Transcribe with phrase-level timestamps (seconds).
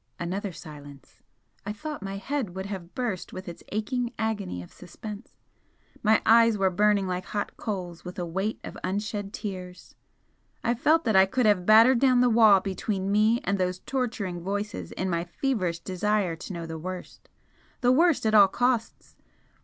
[0.19, 1.21] Another silence.
[1.63, 5.35] I thought my head would have burst with its aching agony of suspense,
[6.01, 9.93] my eyes were burning like hot coals with a weight of unshed tears.
[10.63, 14.41] I felt that I could have battered down the wall between me and those torturing
[14.41, 17.29] voices in my feverish desire to know the worst
[17.81, 19.15] the worst at all costs!